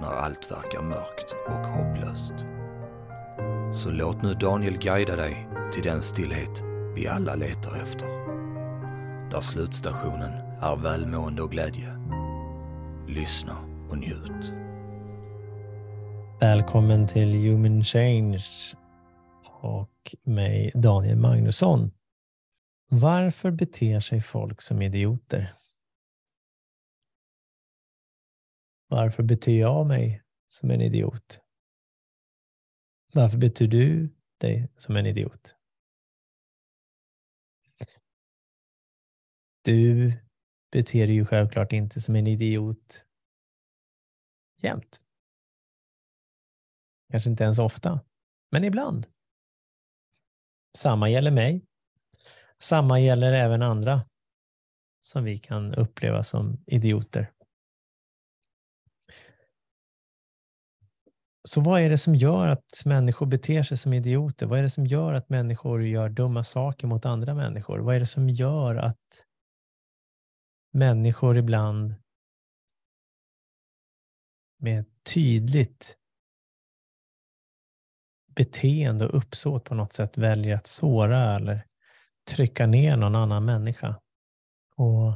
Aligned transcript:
när 0.00 0.10
allt 0.10 0.50
verkar 0.50 0.82
mörkt 0.82 1.34
och 1.46 1.66
hopplöst. 1.66 2.34
Så 3.72 3.90
låt 3.90 4.22
nu 4.22 4.34
Daniel 4.34 4.78
guida 4.78 5.16
dig 5.16 5.48
till 5.72 5.82
den 5.82 6.02
stillhet 6.02 6.62
vi 6.94 7.08
alla 7.08 7.34
letar 7.34 7.76
efter. 7.82 8.06
Där 9.30 9.40
slutstationen 9.40 10.32
är 10.62 10.76
välmående 10.76 11.42
och 11.42 11.50
glädje. 11.50 11.98
Lyssna 13.08 13.56
och 13.90 13.98
njut. 13.98 14.52
Välkommen 16.40 17.06
till 17.06 17.34
Human 17.34 17.84
Change 17.84 18.44
och 19.62 20.16
mig 20.22 20.70
Daniel 20.74 21.16
Magnusson. 21.16 21.90
Varför 22.88 23.50
beter 23.50 24.00
sig 24.00 24.20
folk 24.20 24.62
som 24.62 24.82
idioter? 24.82 25.52
Varför 28.88 29.22
beter 29.22 29.58
jag 29.58 29.86
mig 29.86 30.22
som 30.48 30.70
en 30.70 30.80
idiot? 30.80 31.40
Varför 33.14 33.38
beter 33.38 33.66
du 33.66 34.14
dig 34.38 34.68
som 34.76 34.96
en 34.96 35.06
idiot? 35.06 35.54
Du 39.64 40.12
beter 40.72 41.06
dig 41.06 41.16
ju 41.16 41.26
självklart 41.26 41.72
inte 41.72 42.00
som 42.00 42.16
en 42.16 42.26
idiot 42.26 43.04
jämt. 44.62 45.02
Kanske 47.10 47.30
inte 47.30 47.44
ens 47.44 47.58
ofta, 47.58 48.00
men 48.50 48.64
ibland. 48.64 49.06
Samma 50.76 51.08
gäller 51.08 51.30
mig. 51.30 51.66
Samma 52.58 53.00
gäller 53.00 53.32
även 53.32 53.62
andra 53.62 54.08
som 55.00 55.24
vi 55.24 55.38
kan 55.38 55.74
uppleva 55.74 56.24
som 56.24 56.64
idioter. 56.66 57.32
Så 61.48 61.60
vad 61.60 61.80
är 61.80 61.90
det 61.90 61.98
som 61.98 62.14
gör 62.14 62.48
att 62.48 62.82
människor 62.84 63.26
beter 63.26 63.62
sig 63.62 63.76
som 63.76 63.92
idioter? 63.92 64.46
Vad 64.46 64.58
är 64.58 64.62
det 64.62 64.70
som 64.70 64.86
gör 64.86 65.14
att 65.14 65.28
människor 65.28 65.86
gör 65.86 66.08
dumma 66.08 66.44
saker 66.44 66.86
mot 66.86 67.06
andra 67.06 67.34
människor? 67.34 67.78
Vad 67.78 67.96
är 67.96 68.00
det 68.00 68.06
som 68.06 68.28
gör 68.28 68.74
att 68.74 69.24
människor 70.72 71.36
ibland 71.36 71.94
med 74.58 74.84
tydligt 75.14 75.96
beteende 78.36 79.06
och 79.06 79.18
uppsåt 79.18 79.64
på 79.64 79.74
något 79.74 79.92
sätt 79.92 80.18
väljer 80.18 80.56
att 80.56 80.66
såra 80.66 81.36
eller 81.36 81.66
trycka 82.30 82.66
ner 82.66 82.96
någon 82.96 83.14
annan 83.14 83.44
människa 83.44 84.00
och 84.76 85.12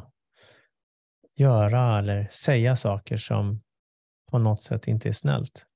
göra 1.34 1.98
eller 1.98 2.28
säga 2.28 2.76
saker 2.76 3.16
som 3.16 3.62
på 4.30 4.38
något 4.38 4.62
sätt 4.62 4.88
inte 4.88 5.08
är 5.08 5.12
snällt. 5.12 5.66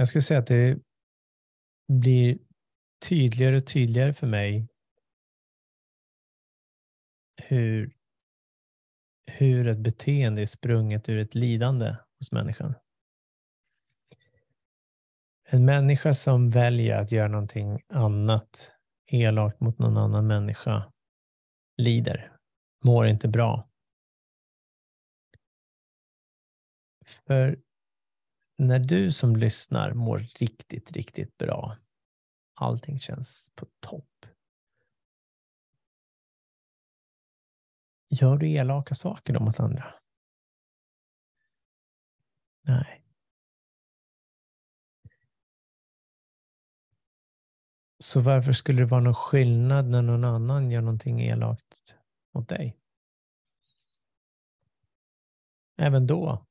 Jag 0.00 0.08
skulle 0.08 0.22
säga 0.22 0.40
att 0.40 0.46
det 0.46 0.78
blir 1.88 2.38
tydligare 3.08 3.56
och 3.56 3.66
tydligare 3.66 4.14
för 4.14 4.26
mig 4.26 4.68
hur, 7.36 7.96
hur 9.26 9.68
ett 9.68 9.78
beteende 9.78 10.42
är 10.42 10.46
sprunget 10.46 11.08
ur 11.08 11.18
ett 11.18 11.34
lidande 11.34 11.96
hos 12.18 12.32
människan. 12.32 12.74
En 15.44 15.64
människa 15.64 16.14
som 16.14 16.50
väljer 16.50 16.96
att 16.96 17.12
göra 17.12 17.28
någonting 17.28 17.80
annat 17.88 18.76
elakt 19.06 19.60
mot 19.60 19.78
någon 19.78 19.96
annan 19.96 20.26
människa 20.26 20.92
lider, 21.76 22.32
mår 22.84 23.06
inte 23.06 23.28
bra. 23.28 23.68
För 27.26 27.69
när 28.60 28.78
du 28.78 29.12
som 29.12 29.36
lyssnar 29.36 29.92
mår 29.92 30.18
riktigt, 30.18 30.92
riktigt 30.92 31.38
bra, 31.38 31.76
allting 32.54 33.00
känns 33.00 33.52
på 33.54 33.66
topp. 33.80 34.26
Gör 38.08 38.36
du 38.36 38.50
elaka 38.50 38.94
saker 38.94 39.32
då 39.32 39.40
mot 39.40 39.60
andra? 39.60 39.94
Nej. 42.62 43.04
Så 47.98 48.20
varför 48.20 48.52
skulle 48.52 48.78
det 48.82 48.86
vara 48.86 49.00
någon 49.00 49.14
skillnad 49.14 49.86
när 49.86 50.02
någon 50.02 50.24
annan 50.24 50.70
gör 50.70 50.80
någonting 50.80 51.20
elakt 51.20 51.94
mot 52.34 52.48
dig? 52.48 52.76
Även 55.76 56.06
då 56.06 56.46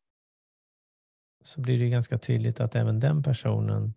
så 1.43 1.61
blir 1.61 1.79
det 1.79 1.89
ganska 1.89 2.17
tydligt 2.17 2.59
att 2.59 2.75
även 2.75 2.99
den 2.99 3.23
personen 3.23 3.93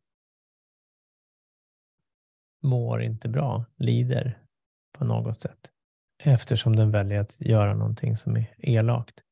mår 2.63 3.03
inte 3.03 3.29
bra, 3.29 3.65
lider 3.77 4.43
på 4.93 5.05
något 5.05 5.39
sätt 5.39 5.71
eftersom 6.19 6.77
den 6.77 6.91
väljer 6.91 7.21
att 7.21 7.41
göra 7.41 7.75
någonting 7.75 8.17
som 8.17 8.37
är 8.37 8.55
elakt. 8.59 9.23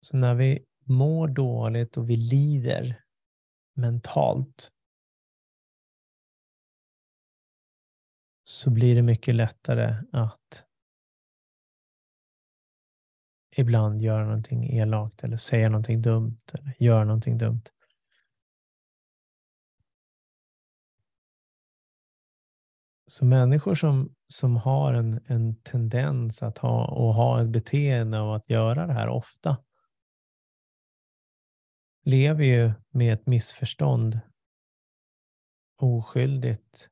Så 0.00 0.16
när 0.16 0.34
vi 0.34 0.66
mår 0.84 1.28
dåligt 1.28 1.96
och 1.96 2.10
vi 2.10 2.16
lider 2.16 3.04
mentalt 3.74 4.72
så 8.44 8.70
blir 8.70 8.94
det 8.94 9.02
mycket 9.02 9.34
lättare 9.34 9.94
att 10.12 10.66
ibland 13.56 14.02
göra 14.02 14.24
någonting 14.24 14.76
elakt 14.76 15.24
eller 15.24 15.36
säga 15.36 15.68
någonting 15.68 16.02
dumt 16.02 16.40
eller 16.54 16.74
göra 16.78 17.04
någonting 17.04 17.38
dumt. 17.38 17.62
Så 23.06 23.24
människor 23.24 23.74
som, 23.74 24.14
som 24.28 24.56
har 24.56 24.94
en, 24.94 25.20
en 25.26 25.56
tendens 25.62 26.42
att 26.42 26.58
ha, 26.58 26.86
och 26.86 27.14
ha 27.14 27.42
ett 27.42 27.48
beteende 27.48 28.20
av 28.20 28.32
att 28.34 28.50
göra 28.50 28.86
det 28.86 28.92
här 28.92 29.08
ofta 29.08 29.56
lever 32.04 32.44
ju 32.44 32.72
med 32.90 33.14
ett 33.14 33.26
missförstånd 33.26 34.20
oskyldigt 35.76 36.90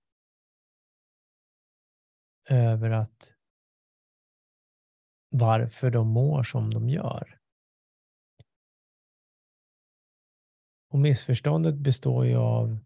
över 2.49 2.91
att 2.91 3.35
varför 5.31 5.91
de 5.91 6.09
mår 6.09 6.43
som 6.43 6.75
de 6.75 6.89
gör. 6.89 7.37
Och 10.91 10.99
missförståndet 10.99 11.75
består 11.75 12.27
ju 12.27 12.37
av 12.37 12.79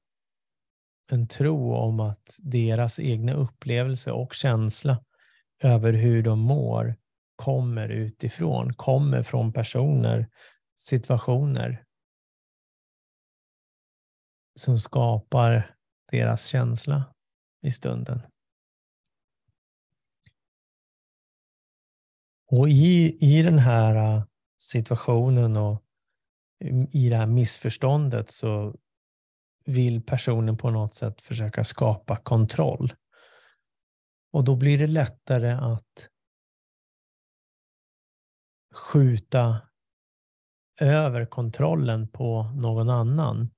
en 1.10 1.28
tro 1.28 1.74
om 1.74 2.00
att 2.00 2.36
deras 2.38 3.00
egna 3.00 3.34
upplevelse 3.34 4.12
och 4.12 4.34
känsla 4.34 5.04
över 5.62 5.92
hur 5.92 6.22
de 6.22 6.38
mår 6.38 6.96
kommer 7.36 7.88
utifrån, 7.88 8.74
kommer 8.74 9.22
från 9.22 9.52
personer, 9.52 10.28
situationer 10.76 11.84
som 14.54 14.78
skapar 14.78 15.76
deras 16.10 16.46
känsla 16.46 17.14
i 17.62 17.70
stunden. 17.70 18.20
Och 22.56 22.68
i, 22.68 23.16
i 23.20 23.42
den 23.42 23.58
här 23.58 24.16
äh, 24.16 24.24
situationen 24.58 25.56
och 25.56 25.84
mm, 26.64 26.86
i 26.92 27.08
det 27.08 27.16
här 27.16 27.26
missförståndet 27.26 28.30
så 28.30 28.74
vill 29.64 30.02
personen 30.02 30.56
på 30.56 30.70
något 30.70 30.94
sätt 30.94 31.22
försöka 31.22 31.64
skapa 31.64 32.16
kontroll. 32.16 32.94
Och 34.32 34.44
då 34.44 34.56
blir 34.56 34.78
det 34.78 34.86
lättare 34.86 35.50
att 35.50 36.08
skjuta 38.74 39.60
över 40.80 41.26
kontrollen 41.26 42.08
på 42.08 42.42
någon 42.42 42.90
annan 42.90 43.50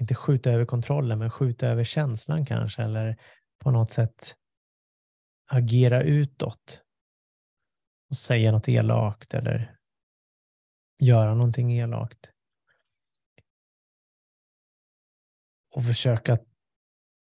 inte 0.00 0.14
skjuta 0.14 0.50
över 0.50 0.64
kontrollen, 0.64 1.18
men 1.18 1.30
skjuta 1.30 1.66
över 1.66 1.84
känslan 1.84 2.46
kanske, 2.46 2.82
eller 2.82 3.16
på 3.58 3.70
något 3.70 3.90
sätt 3.90 4.36
agera 5.46 6.02
utåt 6.02 6.82
och 8.08 8.16
säga 8.16 8.52
något 8.52 8.68
elakt 8.68 9.34
eller 9.34 9.76
göra 10.98 11.34
någonting 11.34 11.72
elakt. 11.72 12.32
Och 15.70 15.84
försöka 15.84 16.38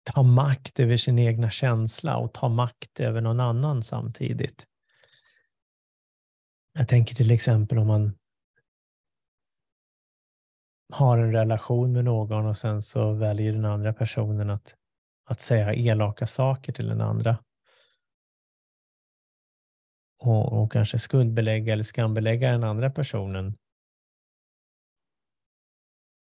ta 0.03 0.23
makt 0.23 0.81
över 0.81 0.97
sin 0.97 1.19
egna 1.19 1.51
känsla 1.51 2.17
och 2.17 2.35
ta 2.35 2.49
makt 2.49 3.01
över 3.01 3.21
någon 3.21 3.41
annan 3.41 3.83
samtidigt. 3.83 4.67
Jag 6.73 6.89
tänker 6.89 7.15
till 7.15 7.31
exempel 7.31 7.79
om 7.79 7.87
man 7.87 8.19
har 10.93 11.19
en 11.19 11.33
relation 11.33 11.93
med 11.93 12.05
någon 12.05 12.47
och 12.47 12.57
sen 12.57 12.83
så 12.83 13.13
väljer 13.13 13.53
den 13.53 13.65
andra 13.65 13.93
personen 13.93 14.51
att, 14.51 14.77
att 15.25 15.41
säga 15.41 15.75
elaka 15.75 16.27
saker 16.27 16.73
till 16.73 16.89
den 16.89 17.01
andra. 17.01 17.39
Och, 20.19 20.62
och 20.62 20.73
kanske 20.73 20.99
skuldbelägga 20.99 21.73
eller 21.73 21.82
skambelägga 21.82 22.50
den 22.50 22.65
andra 22.65 22.91
personen 22.91 23.55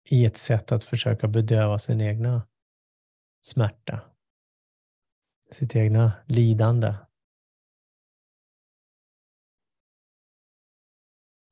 i 0.08 0.24
ett 0.24 0.36
sätt 0.36 0.72
att 0.72 0.84
försöka 0.84 1.28
bedöva 1.28 1.78
sin 1.78 2.00
egna 2.00 2.48
smärta, 3.40 4.00
sitt 5.50 5.76
egna 5.76 6.12
lidande. 6.26 6.94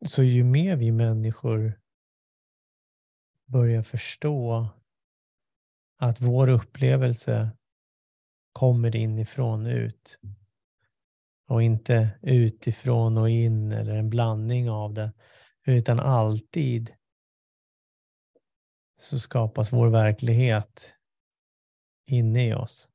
Så 0.07 0.23
ju 0.23 0.45
mer 0.45 0.77
vi 0.77 0.93
människor 0.93 1.81
börjar 3.47 3.83
förstå 3.83 4.69
att 5.99 6.21
vår 6.21 6.49
upplevelse 6.49 7.51
kommer 8.53 8.97
inifrån 8.97 9.67
ut 9.67 10.19
och 11.53 11.63
inte 11.63 12.19
utifrån 12.23 13.19
och 13.19 13.31
in 13.31 13.73
eller 13.73 13.95
en 13.95 14.11
blandning 14.11 14.71
av 14.71 14.95
det, 14.95 15.13
utan 15.67 16.01
alltid 16.01 16.95
så 18.97 19.19
skapas 19.19 19.73
vår 19.73 19.89
verklighet 19.89 20.97
inne 22.07 22.49
i 22.49 22.55
oss. 22.55 22.91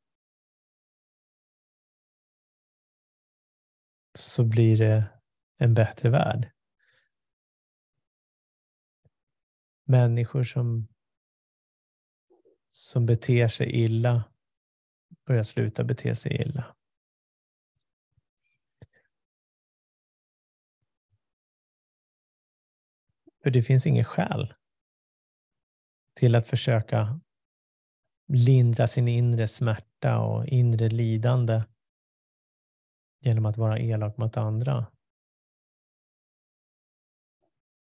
Så 4.17 4.45
blir 4.45 4.77
det 4.77 5.03
en 5.57 5.73
bättre 5.73 6.09
värld. 6.09 6.51
Människor 9.85 10.43
som, 10.43 10.87
som 12.71 13.05
beter 13.05 13.47
sig 13.47 13.71
illa 13.71 14.23
börjar 15.25 15.43
sluta 15.43 15.83
bete 15.83 16.15
sig 16.15 16.41
illa. 16.41 16.76
För 23.47 23.51
det 23.51 23.61
finns 23.61 23.85
inget 23.85 24.07
skäl 24.07 24.53
till 26.15 26.35
att 26.35 26.47
försöka 26.47 27.19
lindra 28.27 28.87
sin 28.87 29.07
inre 29.07 29.47
smärta 29.47 30.19
och 30.19 30.47
inre 30.47 30.89
lidande 30.89 31.63
genom 33.19 33.45
att 33.45 33.57
vara 33.57 33.79
elak 33.79 34.17
mot 34.17 34.37
andra. 34.37 34.85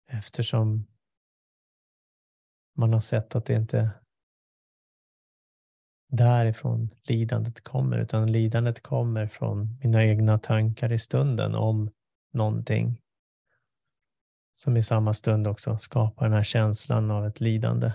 Eftersom 0.07 0.87
man 2.77 2.93
har 2.93 3.01
sett 3.01 3.35
att 3.35 3.47
det 3.47 3.55
inte 3.55 3.91
därifrån 6.09 6.91
lidandet 7.03 7.61
kommer, 7.61 7.99
utan 7.99 8.33
lidandet 8.33 8.83
kommer 8.83 9.27
från 9.27 9.79
mina 9.83 10.05
egna 10.05 10.39
tankar 10.39 10.93
i 10.93 10.99
stunden 10.99 11.55
om 11.55 11.91
någonting 12.33 13.03
som 14.59 14.77
i 14.77 14.83
samma 14.83 15.15
stund 15.15 15.47
också 15.47 15.79
skapar 15.79 16.27
den 16.27 16.35
här 16.35 16.43
känslan 16.43 17.11
av 17.11 17.27
ett 17.27 17.41
lidande. 17.41 17.93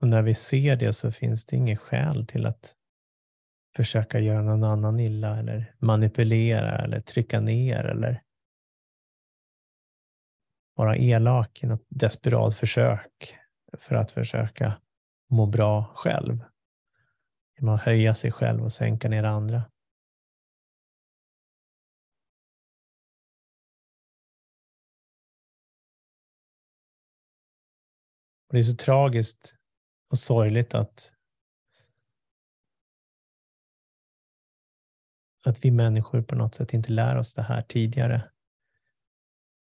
Och 0.00 0.08
när 0.08 0.22
vi 0.22 0.34
ser 0.34 0.76
det 0.76 0.92
så 0.92 1.12
finns 1.12 1.46
det 1.46 1.56
inget 1.56 1.80
skäl 1.80 2.26
till 2.26 2.46
att 2.46 2.74
försöka 3.76 4.20
göra 4.20 4.42
någon 4.42 4.64
annan 4.64 5.00
illa 5.00 5.38
eller 5.38 5.74
manipulera 5.78 6.78
eller 6.78 7.00
trycka 7.00 7.40
ner 7.40 7.84
eller 7.84 8.22
vara 10.74 10.96
elak 10.96 11.62
i 11.62 11.66
något 11.66 11.86
desperat 11.88 12.54
försök 12.54 13.36
för 13.78 13.94
att 13.94 14.10
försöka 14.10 14.80
må 15.30 15.46
bra 15.46 15.84
själv. 15.94 16.44
Genom 17.60 17.74
att 17.74 17.82
höja 17.82 18.14
sig 18.14 18.32
själv 18.32 18.64
och 18.64 18.72
sänka 18.72 19.08
ner 19.08 19.24
andra. 19.24 19.70
Och 28.48 28.54
det 28.54 28.58
är 28.58 28.62
så 28.62 28.76
tragiskt 28.76 29.56
och 30.10 30.18
sorgligt 30.18 30.74
att, 30.74 31.12
att 35.46 35.64
vi 35.64 35.70
människor 35.70 36.22
på 36.22 36.34
något 36.34 36.54
sätt 36.54 36.74
inte 36.74 36.92
lär 36.92 37.16
oss 37.16 37.34
det 37.34 37.42
här 37.42 37.62
tidigare. 37.62 38.30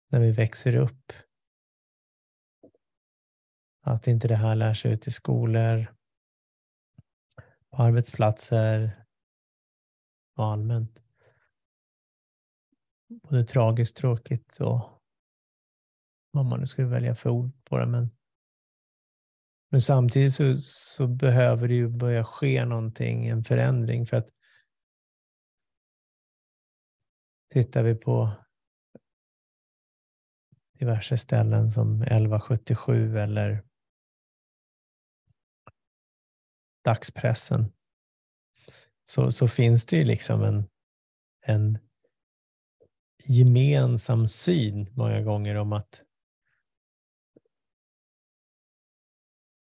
När 0.09 0.21
vi 0.21 0.31
växer 0.31 0.77
upp. 0.77 1.13
Att 3.81 4.07
inte 4.07 4.29
det 4.29 4.37
här 4.37 4.55
lärs 4.55 4.87
ut 4.87 5.07
i 5.07 5.11
skolor, 5.11 5.95
på 7.77 7.83
arbetsplatser 7.83 9.05
och 10.37 10.47
allmänt. 10.47 11.05
Både 13.09 13.45
tragiskt, 13.45 13.97
tråkigt 13.97 14.59
och 14.61 15.03
vad 16.31 16.45
man 16.45 16.61
nu 16.61 16.67
skulle 16.67 16.89
välja 16.89 17.15
för 17.15 17.31
ord 17.31 17.65
på 17.65 17.79
det. 17.79 17.87
Men 17.87 18.11
men 19.71 19.81
samtidigt 19.81 20.35
så, 20.35 20.55
så, 20.57 21.07
behöver 21.07 21.69
det 21.69 21.75
ju 21.75 21.89
börja 21.89 22.25
ske 22.25 22.65
någonting, 22.65 23.27
en 23.27 23.45
förändring. 23.45 24.07
För 24.07 24.17
att 24.17 24.29
tittar 27.53 27.83
vi 27.83 27.95
på 27.95 28.31
diverse 30.79 31.17
ställen 31.17 31.71
som 31.71 32.03
1177 32.03 33.19
eller 33.19 33.65
dagspressen 36.85 37.73
så, 39.05 39.33
så 39.33 39.49
finns 39.49 39.87
det 39.87 39.97
ju 39.97 40.05
liksom 40.05 40.43
en, 40.43 40.69
en 41.43 41.79
gemensam 43.25 44.29
syn 44.29 44.91
många 44.95 45.21
gånger 45.21 45.55
om 45.55 45.73
att 45.73 46.05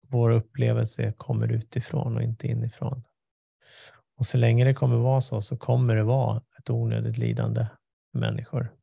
vår 0.08 0.30
upplevelse 0.30 1.12
kommer 1.12 1.52
utifrån 1.52 2.16
och 2.16 2.23
inte 2.23 2.46
inifrån. 2.46 3.02
Och 4.16 4.26
så 4.26 4.38
länge 4.38 4.64
det 4.64 4.75
kommer 4.75 4.96
vara 4.96 5.20
så, 5.20 5.42
så 5.42 5.56
kommer 5.56 5.96
det 5.96 6.02
vara 6.02 6.42
ett 6.58 6.70
onödigt 6.70 7.18
lidande 7.18 7.66
för 8.12 8.18
människor. 8.18 8.76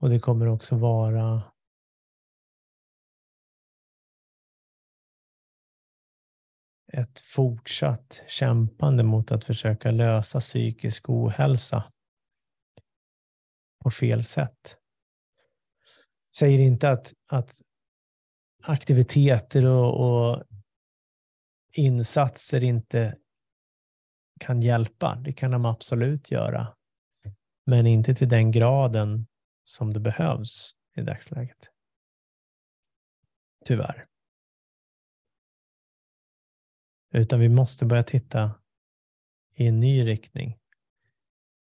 Och 0.00 0.08
det 0.10 0.20
kommer 0.20 0.46
också 0.46 0.76
vara 0.76 1.51
ett 6.92 7.20
fortsatt 7.20 8.24
kämpande 8.28 9.02
mot 9.02 9.32
att 9.32 9.44
försöka 9.44 9.90
lösa 9.90 10.40
psykisk 10.40 11.08
ohälsa 11.08 11.92
på 13.84 13.90
fel 13.90 14.24
sätt. 14.24 14.78
Säger 16.36 16.58
inte 16.58 16.90
att, 16.90 17.12
att 17.26 17.52
aktiviteter 18.62 19.66
och, 19.66 20.00
och 20.00 20.44
insatser 21.72 22.64
inte 22.64 23.18
kan 24.40 24.62
hjälpa. 24.62 25.14
Det 25.14 25.32
kan 25.32 25.50
de 25.50 25.64
absolut 25.64 26.30
göra. 26.30 26.76
Men 27.66 27.86
inte 27.86 28.14
till 28.14 28.28
den 28.28 28.50
graden 28.50 29.26
som 29.64 29.92
det 29.92 30.00
behövs 30.00 30.72
i 30.96 31.02
dagsläget. 31.02 31.70
Tyvärr. 33.64 34.06
Utan 37.14 37.40
vi 37.40 37.48
måste 37.48 37.86
börja 37.86 38.02
titta 38.02 38.54
i 39.54 39.66
en 39.66 39.80
ny 39.80 40.06
riktning. 40.06 40.58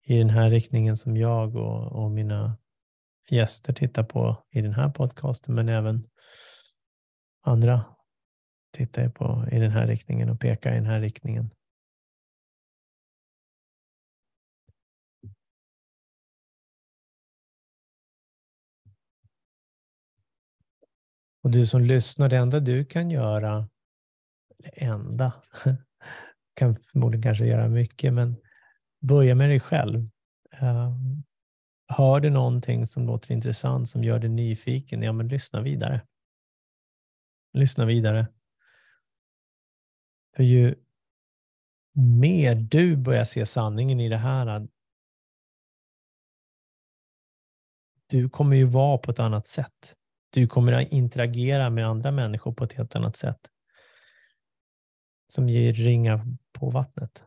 I 0.03 0.17
den 0.17 0.29
här 0.29 0.50
riktningen 0.50 0.98
som 0.98 1.17
jag 1.17 1.55
och, 1.55 2.03
och 2.03 2.12
mina 2.12 2.58
gäster 3.29 3.74
tittar 3.74 4.03
på 4.03 4.43
i 4.51 4.62
den 4.62 4.74
här 4.74 4.89
podcasten, 4.89 5.55
men 5.55 5.69
även 5.69 6.10
andra 7.41 7.86
tittar 8.72 9.10
på 9.10 9.48
i 9.51 9.60
den 9.60 9.72
här 9.72 9.88
riktningen 9.88 10.29
och 10.29 10.39
pekar 10.39 10.72
i 10.72 10.75
den 10.75 10.86
här 10.86 11.00
riktningen. 11.00 11.50
Och 21.41 21.51
du 21.51 21.65
som 21.65 21.81
lyssnar, 21.81 22.29
det 22.29 22.38
enda 22.38 22.60
du 22.60 22.86
kan 22.86 23.12
göra 23.12 23.69
enda, 24.63 25.34
kan 26.54 26.75
förmodligen 26.75 27.24
kanske 27.24 27.46
göra 27.46 27.68
mycket, 27.68 28.13
men 28.13 28.36
börja 29.00 29.36
med 29.36 29.50
dig 29.50 29.60
själv. 29.60 30.10
Ehm, 30.51 31.24
hör 31.88 32.20
du 32.20 32.30
någonting 32.30 32.88
som 32.88 33.08
låter 33.08 33.32
intressant, 33.32 33.89
som 33.89 34.04
gör 34.04 34.20
dig 34.20 34.30
nyfiken, 34.30 35.01
ja 35.01 35.13
men 35.13 35.28
lyssna 35.28 35.62
vidare. 35.62 36.01
Lyssna 37.54 37.86
vidare. 37.86 38.28
För 40.36 40.44
ju 40.44 40.75
mer 41.94 42.56
du 42.56 42.98
börjar 42.98 43.24
se 43.24 43.46
sanningen 43.46 44.00
i 44.00 44.10
det 44.10 44.18
här, 44.18 44.68
du 48.08 48.30
kommer 48.30 48.56
ju 48.56 48.66
vara 48.66 48.98
på 48.98 49.12
ett 49.12 49.20
annat 49.20 49.48
sätt. 49.48 49.96
Du 50.30 50.48
kommer 50.48 50.74
att 50.74 50.92
interagera 50.92 51.70
med 51.70 51.88
andra 51.88 52.12
människor 52.12 52.54
på 52.54 52.63
ett 52.63 52.74
helt 52.74 52.96
annat 52.96 53.16
sätt. 53.16 53.50
Som 55.29 55.50
ger 55.50 55.74
ringar 55.74 56.25
på 56.51 56.69
vattnet. 56.69 57.25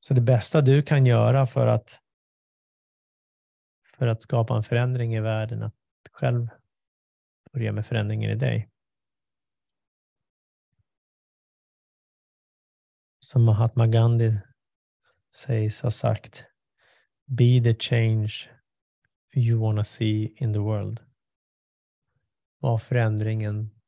Så 0.00 0.14
det 0.14 0.20
bästa 0.20 0.60
du 0.60 0.82
kan 0.82 1.06
göra 1.06 1.46
för 1.46 1.66
att, 1.66 2.00
för 3.98 4.06
att 4.06 4.22
skapa 4.22 4.56
en 4.56 4.62
förändring 4.62 5.14
i 5.14 5.20
världen, 5.20 5.62
att 5.62 5.74
själv 6.12 6.48
börja 7.52 7.72
med 7.72 7.86
förändringen 7.86 8.30
i 8.30 8.34
dig. 8.34 8.68
Som 13.20 13.44
Mahatma 13.44 13.86
Gandhi 13.86 14.40
sägs 15.34 15.82
ha 15.82 15.90
sagt, 15.90 16.44
Be 17.26 17.60
the 17.64 17.74
change 17.74 18.32
you 19.36 19.60
wanna 19.60 19.84
see 19.84 20.34
in 20.36 20.52
the 20.52 20.58
world. 20.58 21.00
Var 22.58 22.78
förändringen 22.78 23.81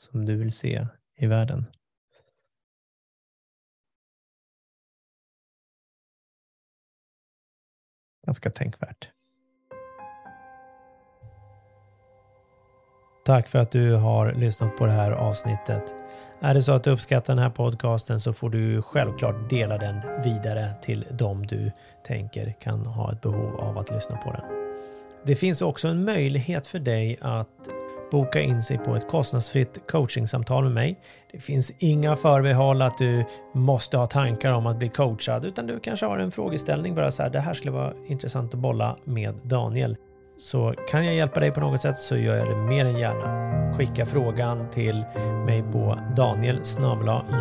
som 0.00 0.26
du 0.26 0.36
vill 0.36 0.52
se 0.52 0.86
i 1.16 1.26
världen. 1.26 1.66
Ganska 8.26 8.50
tänkvärt. 8.50 9.10
Tack 13.24 13.48
för 13.48 13.58
att 13.58 13.70
du 13.70 13.94
har 13.94 14.32
lyssnat 14.32 14.76
på 14.76 14.86
det 14.86 14.92
här 14.92 15.10
avsnittet. 15.12 15.94
Är 16.40 16.54
det 16.54 16.62
så 16.62 16.72
att 16.72 16.84
du 16.84 16.90
uppskattar 16.90 17.34
den 17.34 17.42
här 17.42 17.50
podcasten 17.50 18.20
så 18.20 18.32
får 18.32 18.50
du 18.50 18.82
självklart 18.82 19.50
dela 19.50 19.78
den 19.78 20.22
vidare 20.24 20.74
till 20.82 21.06
dem 21.10 21.46
du 21.46 21.72
tänker 22.04 22.54
kan 22.60 22.86
ha 22.86 23.12
ett 23.12 23.20
behov 23.20 23.60
av 23.60 23.78
att 23.78 23.90
lyssna 23.90 24.16
på 24.16 24.32
den. 24.32 24.42
Det 25.24 25.36
finns 25.36 25.62
också 25.62 25.88
en 25.88 26.04
möjlighet 26.04 26.66
för 26.66 26.78
dig 26.78 27.18
att 27.20 27.79
boka 28.10 28.40
in 28.40 28.62
sig 28.62 28.78
på 28.78 28.96
ett 28.96 29.08
kostnadsfritt 29.08 29.78
coachingsamtal 29.88 30.64
med 30.64 30.72
mig. 30.72 31.00
Det 31.32 31.40
finns 31.40 31.72
inga 31.78 32.16
förbehåll 32.16 32.82
att 32.82 32.98
du 32.98 33.24
måste 33.54 33.96
ha 33.96 34.06
tankar 34.06 34.52
om 34.52 34.66
att 34.66 34.76
bli 34.76 34.88
coachad 34.88 35.44
utan 35.44 35.66
du 35.66 35.80
kanske 35.80 36.06
har 36.06 36.18
en 36.18 36.30
frågeställning 36.30 36.94
bara 36.94 37.10
så 37.10 37.22
här. 37.22 37.30
Det 37.30 37.40
här 37.40 37.54
skulle 37.54 37.72
vara 37.72 37.92
intressant 38.06 38.54
att 38.54 38.60
bolla 38.60 38.96
med 39.04 39.34
Daniel. 39.42 39.96
Så 40.38 40.74
kan 40.88 41.06
jag 41.06 41.14
hjälpa 41.14 41.40
dig 41.40 41.50
på 41.50 41.60
något 41.60 41.80
sätt 41.80 41.96
så 41.96 42.16
gör 42.16 42.36
jag 42.36 42.48
det 42.48 42.56
mer 42.56 42.84
än 42.84 42.98
gärna. 42.98 43.72
Skicka 43.72 44.06
frågan 44.06 44.70
till 44.70 45.04
mig 45.46 45.62
på 45.72 45.98
daniel 46.16 46.60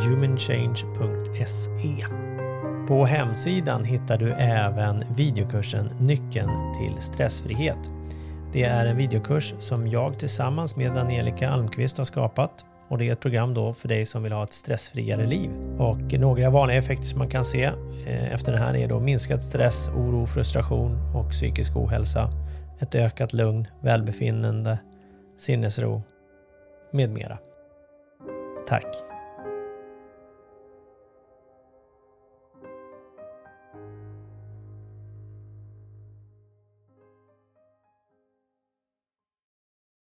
humanchange.se. 0.08 2.06
På 2.88 3.06
hemsidan 3.06 3.84
hittar 3.84 4.18
du 4.18 4.32
även 4.34 5.04
videokursen 5.16 5.90
Nyckeln 6.00 6.74
till 6.78 7.02
stressfrihet. 7.02 7.92
Det 8.54 8.64
är 8.64 8.86
en 8.86 8.98
videokurs 8.98 9.54
som 9.60 9.88
jag 9.88 10.20
tillsammans 10.20 10.76
med 10.76 10.98
Angelica 10.98 11.50
Almqvist 11.50 11.98
har 11.98 12.06
skapat 12.06 12.66
och 12.88 12.98
det 12.98 13.08
är 13.08 13.14
ett 13.14 13.20
program 13.20 13.54
då 13.54 13.74
för 13.74 13.88
dig 13.88 14.06
som 14.06 14.24
vill 14.24 14.32
ha 14.32 14.44
ett 14.44 14.54
stressfriare 14.54 15.26
liv. 15.26 15.50
Och 15.78 16.14
några 16.20 16.50
vanliga 16.50 16.78
effekter 16.78 17.06
som 17.06 17.20
man 17.20 17.30
kan 17.30 17.46
se 17.46 17.64
eh, 18.06 18.34
efter 18.34 18.52
den 18.52 18.62
här 18.62 18.76
är 18.76 18.88
då 18.88 19.00
minskad 19.00 19.42
stress, 19.42 19.90
oro, 19.90 20.26
frustration 20.26 21.16
och 21.16 21.30
psykisk 21.30 21.76
ohälsa 21.76 22.30
ett 22.80 22.96
ökat 22.96 23.34
lugn, 23.34 23.68
välbefinnande, 23.82 24.80
sinnesro 25.38 26.04
med 26.92 27.10
mera. 27.10 27.38
Tack! 28.68 29.09